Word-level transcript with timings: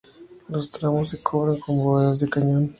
Los 0.49 0.71
tramos 0.71 1.11
se 1.11 1.21
cubren 1.21 1.59
con 1.59 1.77
bóvedas 1.77 2.19
de 2.21 2.27
cañón. 2.27 2.69